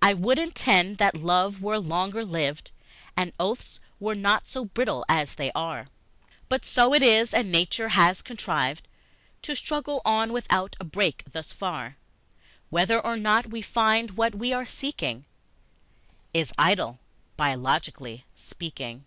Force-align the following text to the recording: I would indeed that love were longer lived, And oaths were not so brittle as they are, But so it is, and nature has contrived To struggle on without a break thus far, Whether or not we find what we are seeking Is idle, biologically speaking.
I 0.00 0.14
would 0.14 0.38
indeed 0.38 0.98
that 0.98 1.16
love 1.16 1.60
were 1.60 1.80
longer 1.80 2.24
lived, 2.24 2.70
And 3.16 3.32
oaths 3.40 3.80
were 3.98 4.14
not 4.14 4.46
so 4.46 4.66
brittle 4.66 5.04
as 5.08 5.34
they 5.34 5.50
are, 5.56 5.86
But 6.48 6.64
so 6.64 6.94
it 6.94 7.02
is, 7.02 7.34
and 7.34 7.50
nature 7.50 7.88
has 7.88 8.22
contrived 8.22 8.86
To 9.42 9.56
struggle 9.56 10.02
on 10.04 10.32
without 10.32 10.76
a 10.78 10.84
break 10.84 11.24
thus 11.32 11.52
far, 11.52 11.96
Whether 12.68 13.00
or 13.04 13.16
not 13.16 13.50
we 13.50 13.60
find 13.60 14.12
what 14.12 14.36
we 14.36 14.52
are 14.52 14.64
seeking 14.66 15.24
Is 16.32 16.52
idle, 16.56 17.00
biologically 17.36 18.26
speaking. 18.36 19.04